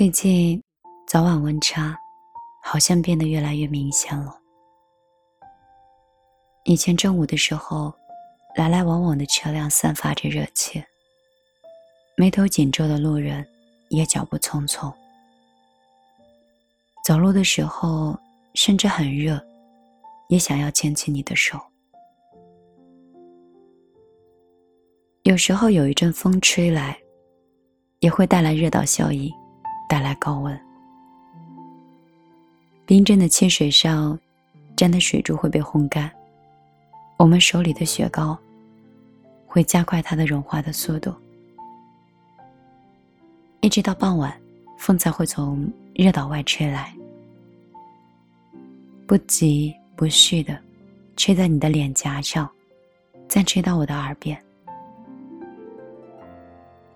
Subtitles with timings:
[0.00, 0.62] 最近
[1.06, 1.94] 早晚温差
[2.62, 4.34] 好像变得越来越明显了。
[6.64, 7.92] 以前中午的时候，
[8.56, 10.82] 来来往往的车辆散发着热气，
[12.16, 13.46] 眉头紧皱的路人
[13.90, 14.90] 也脚步匆匆。
[17.04, 18.18] 走路的时候
[18.54, 19.38] 甚至很热，
[20.30, 21.60] 也想要牵起你的手。
[25.24, 26.98] 有时候有一阵风吹来，
[27.98, 29.30] 也会带来热岛效应。
[29.90, 30.56] 带来高温，
[32.86, 34.16] 冰镇的汽水上
[34.76, 36.08] 沾的水珠会被烘干，
[37.16, 38.38] 我们手里的雪糕
[39.48, 41.12] 会加快它的融化的速度，
[43.62, 44.32] 一直到傍晚，
[44.78, 46.94] 风才会从热岛外吹来，
[49.08, 50.56] 不疾不徐的
[51.16, 52.48] 吹在你的脸颊上，
[53.26, 54.40] 再吹到我的耳边，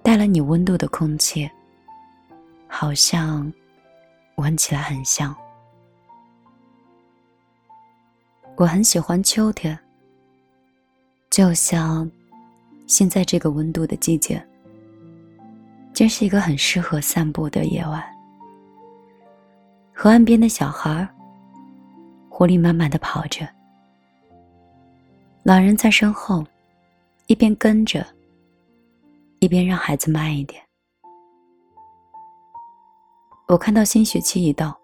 [0.01, 1.51] 带了你温度的空气。
[2.77, 3.51] 好像
[4.35, 5.33] 闻起来很香。
[8.57, 9.79] 我很喜欢秋天，
[11.31, 12.11] 就像
[12.89, 14.45] 现在这个温度的季节，
[15.93, 18.05] 这是一个很适合散步的夜晚。
[19.93, 21.09] 河岸边的小孩
[22.29, 23.49] 活力满满的跑着，
[25.45, 26.45] 老人在身后
[27.29, 28.05] 一边跟着，
[29.39, 30.64] 一边让孩子慢一点。
[33.47, 34.75] 我看到新学期一到，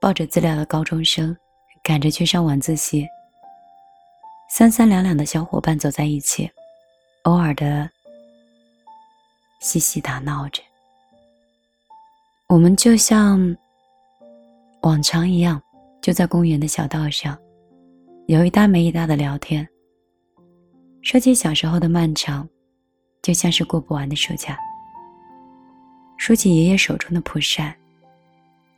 [0.00, 1.34] 抱着资料的高中生
[1.84, 3.06] 赶着去上晚自习。
[4.50, 6.50] 三三两两的小伙伴走在一起，
[7.22, 7.88] 偶尔的
[9.60, 10.60] 嬉戏打闹着。
[12.48, 13.56] 我们就像
[14.82, 15.62] 往常一样，
[16.02, 17.38] 就在公园的小道上，
[18.26, 19.66] 有一搭没一搭的聊天。
[21.02, 22.48] 说起小时候的漫长，
[23.22, 24.58] 就像是过不完的暑假。
[26.16, 27.72] 说起爷爷手中的蒲扇。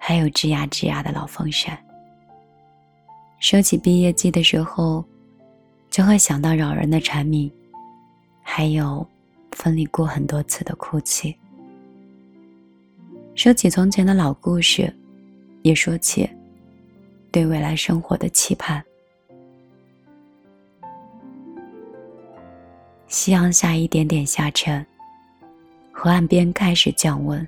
[0.03, 1.79] 还有吱呀吱呀的老风扇。
[3.39, 5.05] 说起毕业季的时候，
[5.91, 7.53] 就会想到扰人的蝉鸣，
[8.43, 9.07] 还有
[9.53, 11.37] 分离过很多次的哭泣。
[13.35, 14.93] 说起从前的老故事，
[15.63, 16.29] 也说起
[17.31, 18.83] 对未来生活的期盼。
[23.07, 24.85] 夕阳下一点点下沉，
[25.93, 27.47] 河岸边开始降温。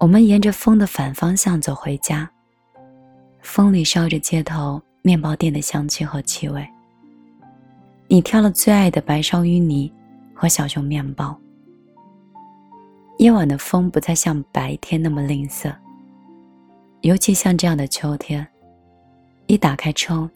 [0.00, 2.28] 我们沿着风的反方向走回家，
[3.42, 6.66] 风里烧着街头面包店的香气和气味。
[8.08, 9.92] 你挑了最爱的白烧芋泥
[10.34, 11.38] 和小熊面包。
[13.18, 15.70] 夜晚的风不再像白天那么吝啬，
[17.02, 18.44] 尤其像这样的秋天，
[19.48, 20.28] 一打开窗，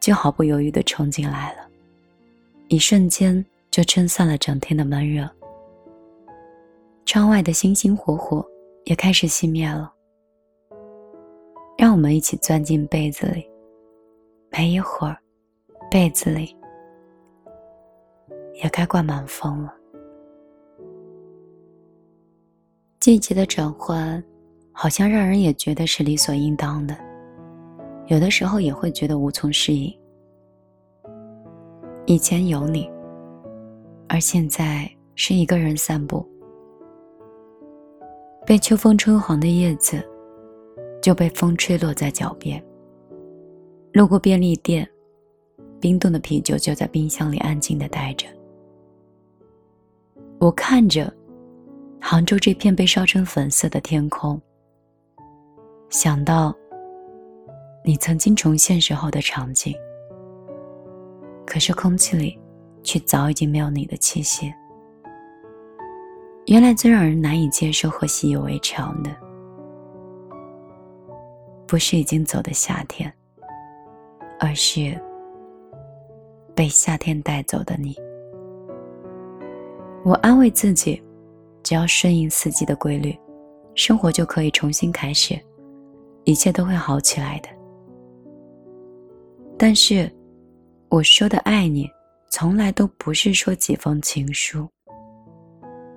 [0.00, 1.68] 就毫不犹豫地冲进来了，
[2.68, 5.28] 一瞬间就撑散了整天的闷热。
[7.04, 8.42] 窗外的星星火火。
[8.84, 9.92] 也开始熄灭了。
[11.78, 13.48] 让我们一起钻进被子里，
[14.50, 15.16] 没一会儿，
[15.90, 16.54] 被子里
[18.62, 19.74] 也该灌满风了。
[22.98, 24.22] 季节的转换，
[24.72, 26.94] 好像让人也觉得是理所应当的，
[28.08, 29.90] 有的时候也会觉得无从适应。
[32.04, 32.90] 以前有你，
[34.06, 36.28] 而现在是一个人散步。
[38.46, 40.02] 被秋风吹黄的叶子，
[41.00, 42.62] 就被风吹落在脚边。
[43.92, 44.88] 路过便利店，
[45.80, 48.26] 冰冻的啤酒就在冰箱里安静的待着。
[50.38, 51.12] 我看着
[52.00, 54.40] 杭州这片被烧成粉色的天空，
[55.90, 56.54] 想到
[57.84, 59.74] 你曾经重现时候的场景，
[61.46, 62.38] 可是空气里
[62.82, 64.52] 却早已经没有你的气息。
[66.46, 69.10] 原来最让人难以接受和习以为常的，
[71.66, 73.12] 不是已经走的夏天，
[74.40, 75.00] 而是
[76.54, 77.94] 被夏天带走的你。
[80.04, 81.00] 我安慰自己，
[81.62, 83.16] 只要顺应四季的规律，
[83.76, 85.38] 生活就可以重新开始，
[86.24, 87.48] 一切都会好起来的。
[89.56, 90.10] 但是，
[90.88, 91.88] 我说的爱你，
[92.30, 94.66] 从来都不是说几封情书。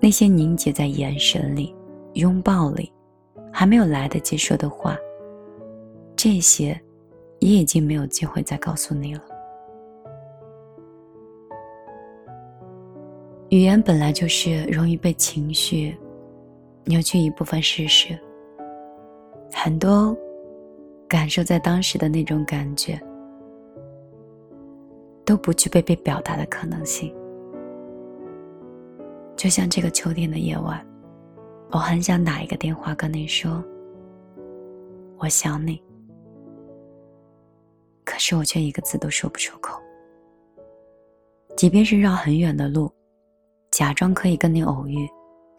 [0.04, 1.74] 那些凝结在眼神里、
[2.16, 2.92] 拥抱里、
[3.54, 4.98] 还没有来得及说的话，
[6.14, 6.78] 这些
[7.40, 9.22] 也已经没有机会再告诉你了。
[13.48, 15.98] 语言本来就是容易被情绪
[16.84, 18.20] 扭曲一部分事实，
[19.54, 20.14] 很多
[21.08, 23.00] 感受在当时的那种感觉
[25.24, 27.16] 都不具备被表达的可能性。
[29.44, 30.82] 就像这个秋天的夜晚，
[31.72, 33.62] 我很想打一个电话跟你说
[35.20, 35.84] “我想你”，
[38.06, 39.78] 可是我却一个字都说不出口。
[41.58, 42.90] 即便是绕很远的路。
[43.70, 45.06] 假装可以跟你偶遇，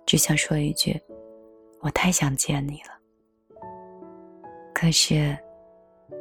[0.07, 0.99] 只想说一句
[1.83, 3.61] ：“我太想见你了。”
[4.75, 5.37] 可是，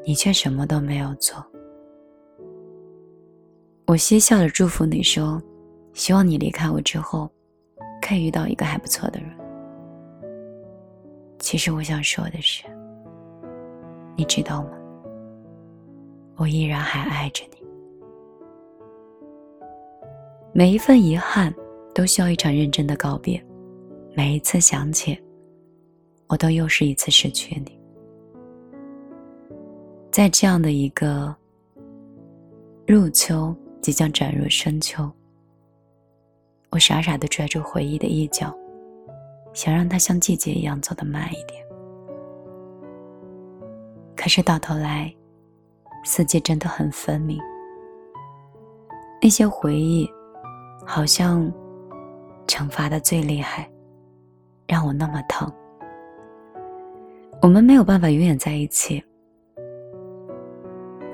[0.06, 1.42] 你却什么都没有做。
[3.88, 5.42] 我嬉笑着祝福你说
[5.95, 7.31] ：“希望你离开我之后，
[8.13, 9.30] 可以遇到一个还不错的人。”
[11.39, 12.63] 其实我想说的是，
[14.15, 14.69] 你知道吗？
[16.36, 17.57] 我依然还爱着你。
[20.54, 21.54] 每一份遗憾。
[21.95, 23.39] 都需要一场认真的告别。
[24.15, 25.15] 每一次想起，
[26.25, 27.80] 我都又是一次失去你。
[30.12, 31.36] 在这样的一个
[32.88, 35.07] 入秋，即将转入深秋，
[36.74, 38.52] 我傻傻的拽住回忆的一角，
[39.54, 41.64] 想让它像季节一样走得慢一点。
[44.16, 45.14] 可是到头来，
[46.04, 47.40] 四季真的很分明。
[49.22, 50.10] 那些回忆，
[50.84, 51.52] 好像……
[52.46, 53.70] 惩罚的最厉害，
[54.68, 55.52] 让我那么疼。
[57.42, 59.02] 我们没有办法永远在一起，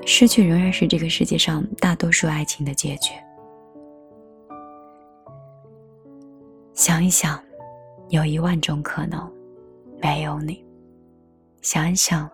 [0.04, 3.12] 失去仍然是这个世界上大多数爱情的结局。
[6.80, 7.38] 想一想，
[8.08, 9.30] 有一万种可能，
[10.00, 10.64] 没有你；
[11.60, 12.26] 想一想，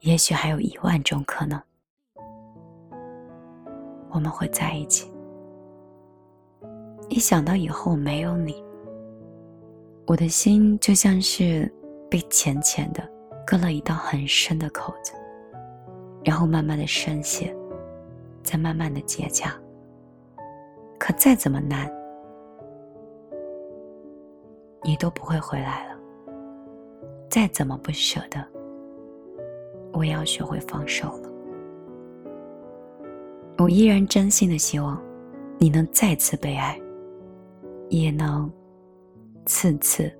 [0.00, 1.62] 也许还有一万种可能，
[4.10, 5.08] 我们会在一起。
[7.08, 8.64] 一想到以后没有你，
[10.08, 11.72] 我的心就像是
[12.10, 13.08] 被浅浅的
[13.46, 15.12] 割了一道很深的口子，
[16.24, 17.56] 然后慢慢的渗血，
[18.42, 19.52] 再慢慢的结痂。
[20.98, 21.88] 可再怎么难，
[24.82, 25.98] 你都不会回来了。
[27.30, 28.46] 再怎么不舍得，
[29.92, 31.30] 我也要学会放手了。
[33.58, 35.02] 我依然真心的希望，
[35.58, 36.78] 你能再次被爱。
[37.88, 38.50] 也能
[39.44, 40.10] 次次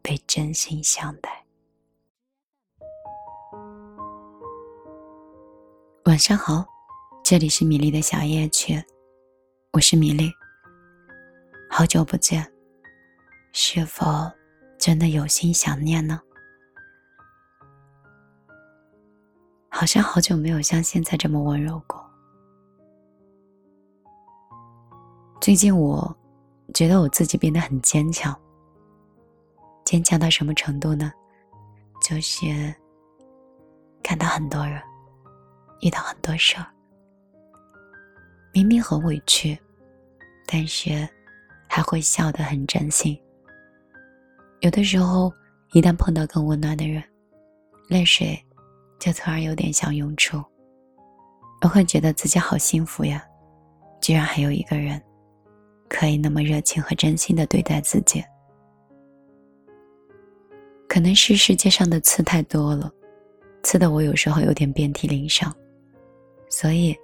[0.00, 1.44] 被真心相待。
[6.04, 6.64] 晚上好，
[7.24, 8.80] 这里是米粒的小夜曲，
[9.72, 10.30] 我是米粒。
[11.70, 12.50] 好久不见，
[13.52, 14.04] 是否
[14.78, 16.20] 真的有心想念呢？
[19.68, 22.04] 好像好久没有像现在这么温柔过。
[25.40, 26.12] 最近我
[26.74, 28.36] 觉得我自己变得很坚强，
[29.84, 31.12] 坚强到什么程度呢？
[32.02, 32.46] 就是
[34.02, 34.82] 看到很多人，
[35.82, 36.66] 遇到很多事儿，
[38.52, 39.56] 明明很委屈，
[40.46, 41.08] 但是
[41.68, 43.18] 还会笑得很真心。
[44.60, 45.32] 有的时候，
[45.72, 47.02] 一旦碰到更温暖的人，
[47.88, 48.36] 泪水
[48.98, 50.42] 就突然有点想涌出，
[51.62, 53.24] 我会觉得自己好幸福呀，
[54.00, 55.00] 居然还有一个人。
[55.90, 58.22] 可以那么热情和真心的对待自己，
[60.86, 62.92] 可能是世界上的刺太多了，
[63.62, 65.50] 刺的我有时候有点遍体鳞伤。
[66.50, 66.94] 所以，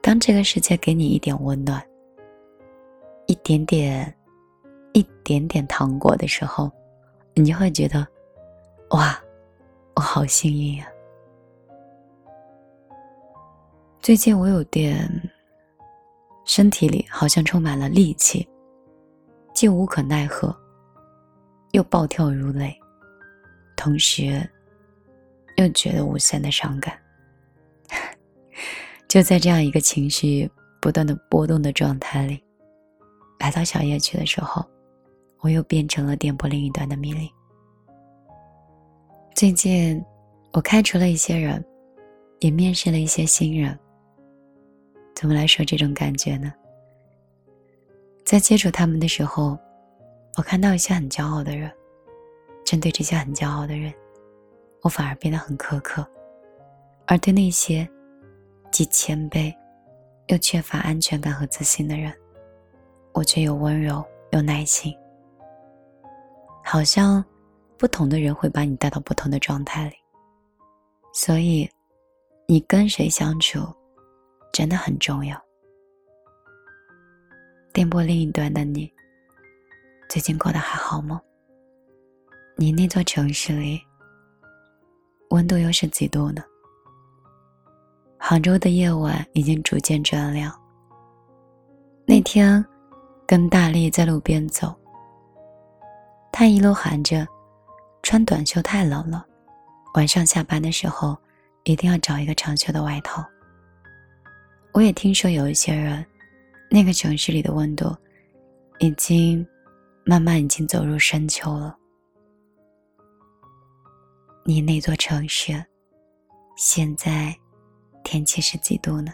[0.00, 1.80] 当这个世界给你一点温暖，
[3.32, 4.14] 一点点，
[4.92, 6.70] 一点点糖果的时候，
[7.32, 8.06] 你就会觉得，
[8.90, 9.18] 哇，
[9.94, 10.86] 我好幸运呀！
[14.02, 15.10] 最近我有点。
[16.44, 18.46] 身体里好像充满了戾气，
[19.54, 20.54] 既无可奈何，
[21.70, 22.76] 又暴跳如雷，
[23.76, 24.46] 同时
[25.56, 26.98] 又觉得无限的伤感。
[29.08, 32.44] 就在这样一个情绪不断的波动的状态里，
[33.42, 34.64] 来到小夜曲的时候，
[35.40, 37.28] 我又变成了电波另一端的米粒。
[39.34, 40.00] 最近，
[40.52, 41.62] 我开除了一些人，
[42.38, 43.76] 也面试了一些新人。
[45.16, 46.54] 怎么来说这种感觉呢？
[48.24, 49.58] 在接触他们的时候，
[50.36, 51.68] 我看到一些很骄傲的人，
[52.64, 53.92] 针对这些很骄傲的人，
[54.82, 56.00] 我反而变得很苛刻；
[57.08, 57.88] 而对那些
[58.70, 59.52] 既谦卑
[60.28, 62.14] 又缺乏安全感和自信的人，
[63.12, 64.94] 我却又温柔又耐心。
[66.64, 67.24] 好像
[67.76, 69.96] 不同的人会把你带到不同的状态里，
[71.12, 71.68] 所以
[72.46, 73.60] 你跟谁相处
[74.52, 75.36] 真的很重要。
[77.72, 78.92] 电波另一端的你，
[80.08, 81.20] 最近过得还好吗？
[82.56, 83.80] 你那座城市里
[85.30, 86.42] 温度又是几度呢？
[88.18, 90.52] 杭州的夜晚已经逐渐转凉。
[92.06, 92.64] 那天
[93.26, 94.74] 跟大力在路边走，
[96.30, 97.26] 他一路喊着
[98.02, 99.24] ：“穿短袖太冷了，
[99.94, 101.16] 晚上下班的时候
[101.64, 103.24] 一定要找一个长袖的外套。”
[104.72, 106.04] 我也听说有一些人。
[106.74, 107.94] 那个城市里的温度，
[108.78, 109.46] 已经
[110.06, 111.76] 慢慢已经走入深秋了。
[114.42, 115.62] 你那座城市，
[116.56, 117.36] 现在
[118.02, 119.12] 天气是几度呢？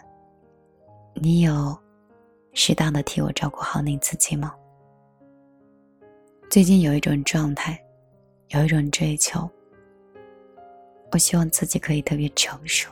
[1.15, 1.77] 你有
[2.53, 4.55] 适当的替我照顾好你自己吗？
[6.49, 7.79] 最近有一种状态，
[8.49, 9.49] 有一种追求，
[11.11, 12.91] 我希望自己可以特别成熟，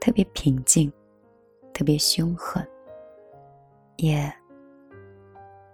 [0.00, 0.92] 特别平静，
[1.72, 2.66] 特别凶狠。
[3.96, 4.32] 也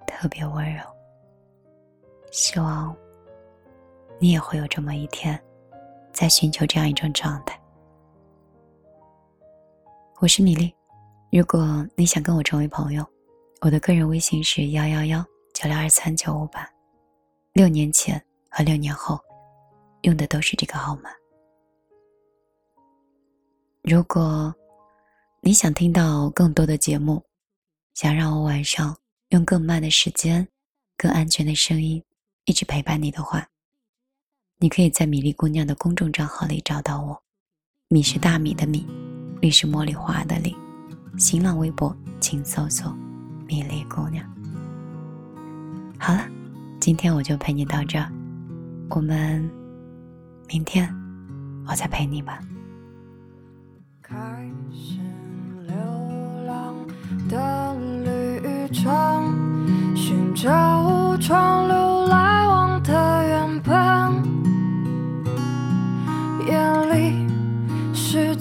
[0.07, 0.83] 特别温柔，
[2.31, 2.95] 希望
[4.19, 5.41] 你也会有这么一天，
[6.13, 7.59] 在寻求这样一种状态。
[10.21, 10.75] 我是米粒，
[11.31, 13.07] 如果你想跟我成为朋友，
[13.61, 16.69] 我的个人微信是幺幺幺九六二三九五八，
[17.53, 19.19] 六年前和六年后
[20.03, 21.11] 用的都是这个号码。
[23.83, 24.55] 如果
[25.41, 27.23] 你想听到更多的节目。
[27.95, 28.97] 想让我晚上
[29.31, 30.47] 用更慢的时间、
[30.97, 32.01] 更安全的声音
[32.45, 33.45] 一直陪伴你的话，
[34.59, 37.21] 你可以在米粒姑娘的公众账号里找到我。
[37.89, 38.87] 米是大米的米，
[39.41, 40.57] 粒是茉莉花的粒。
[41.19, 42.97] 新浪微博请搜索
[43.47, 44.25] “米粒姑娘”。
[45.99, 46.21] 好了，
[46.81, 47.99] 今天我就陪你到这，
[48.91, 49.51] 我们
[50.49, 50.89] 明天
[51.67, 52.39] 我再陪你吧。
[54.01, 54.15] 开
[54.73, 55.01] 始
[55.67, 55.75] 流
[56.47, 56.75] 浪
[57.29, 57.77] 的。
[59.95, 61.78] 寻找川流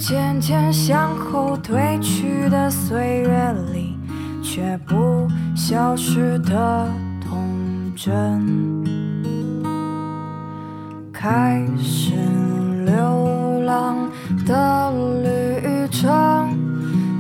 [0.07, 3.97] 渐渐向后退去的岁月里，
[4.41, 6.87] 却不消失的
[7.19, 8.41] 童真。
[11.11, 12.13] 开始
[12.85, 14.09] 流浪
[14.45, 14.91] 的
[15.23, 16.57] 旅程，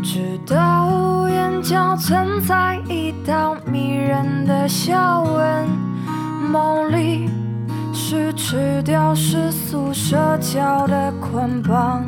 [0.01, 3.57] 直到眼角存在一道。
[3.69, 5.67] 迷人的笑纹，
[6.49, 7.29] 梦里
[7.93, 12.05] 是吃掉世俗社交的捆绑，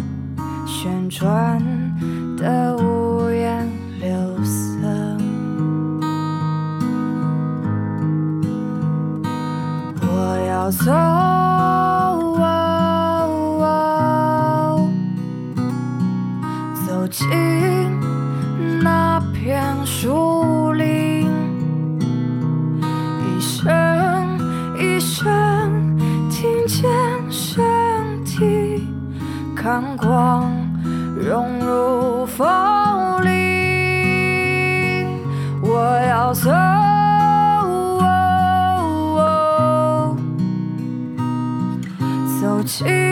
[0.81, 1.61] 旋转
[2.37, 3.68] 的屋檐。
[36.29, 36.45] 我要走，
[42.39, 43.08] 走进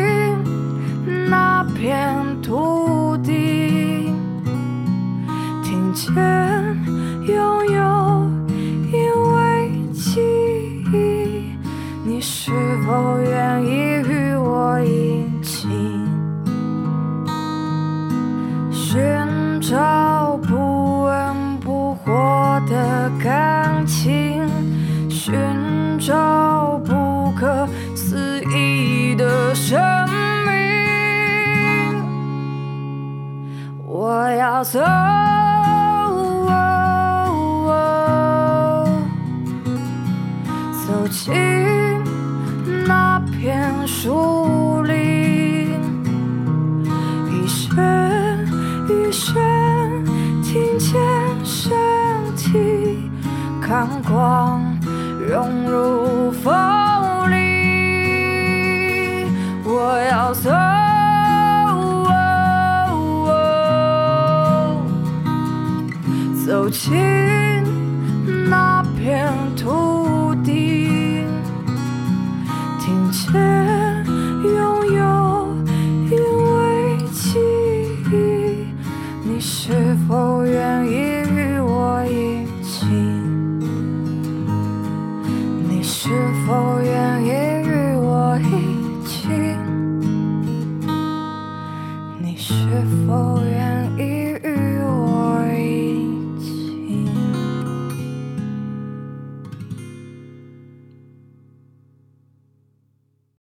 [23.28, 24.48] 感情，
[25.10, 25.36] 寻
[26.00, 29.78] 找不可思议的生
[30.46, 30.54] 命。
[33.86, 34.80] 我要走，
[40.88, 41.34] 走进
[42.88, 44.37] 那片树
[53.68, 54.64] 看光
[55.30, 56.54] 融入风
[57.30, 57.36] 里，
[59.66, 60.50] 我要走，
[66.46, 67.37] 走进。